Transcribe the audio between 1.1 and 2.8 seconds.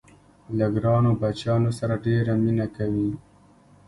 بچیانو سره ډېره مینه